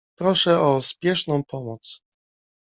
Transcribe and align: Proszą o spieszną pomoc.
Proszą 0.19 0.61
o 0.75 0.81
spieszną 0.81 1.43
pomoc. 1.43 2.01